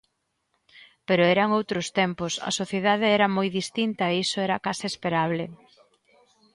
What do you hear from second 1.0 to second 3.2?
Pero eran outros tempos, a sociedade